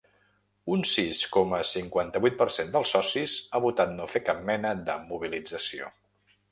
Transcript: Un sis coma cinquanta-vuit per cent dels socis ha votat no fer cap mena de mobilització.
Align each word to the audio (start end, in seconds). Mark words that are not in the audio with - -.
Un 0.75 0.85
sis 0.91 1.19
coma 1.35 1.59
cinquanta-vuit 1.73 2.39
per 2.41 2.49
cent 2.57 2.73
dels 2.77 2.95
socis 2.97 3.37
ha 3.59 3.65
votat 3.67 3.97
no 4.01 4.11
fer 4.15 4.27
cap 4.31 4.43
mena 4.53 4.75
de 4.91 5.01
mobilització. 5.13 5.97